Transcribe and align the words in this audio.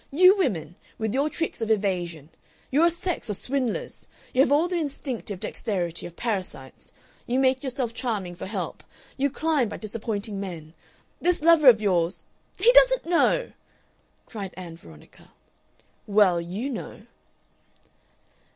You 0.11 0.35
women, 0.35 0.77
with 0.97 1.13
your 1.13 1.29
tricks 1.29 1.61
of 1.61 1.69
evasion, 1.69 2.29
you're 2.71 2.87
a 2.87 2.89
sex 2.89 3.29
of 3.29 3.35
swindlers. 3.37 4.09
You 4.33 4.41
have 4.41 4.51
all 4.51 4.67
the 4.67 4.79
instinctive 4.79 5.39
dexterity 5.39 6.07
of 6.07 6.15
parasites. 6.15 6.91
You 7.27 7.37
make 7.37 7.61
yourself 7.61 7.93
charming 7.93 8.33
for 8.33 8.47
help. 8.47 8.83
You 9.15 9.29
climb 9.29 9.69
by 9.69 9.77
disappointing 9.77 10.39
men. 10.39 10.73
This 11.21 11.43
lover 11.43 11.69
of 11.69 11.79
yours" 11.79 12.25
"He 12.63 12.71
doesn't 12.73 13.05
know!" 13.05 13.51
cried 14.25 14.55
Ann 14.57 14.75
Veronica. 14.75 15.33
"Well, 16.07 16.41
you 16.41 16.71
know." 16.71 17.01